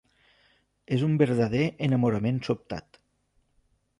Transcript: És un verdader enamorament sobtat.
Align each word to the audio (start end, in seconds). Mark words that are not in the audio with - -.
És 0.97 1.03
un 1.07 1.17
verdader 1.23 1.67
enamorament 1.89 2.41
sobtat. 2.47 3.01